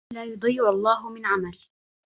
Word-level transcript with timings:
لا 0.13 0.23
يضيع 0.23 0.69
الله 0.69 1.09
من 1.09 1.25
عمل 1.25 1.57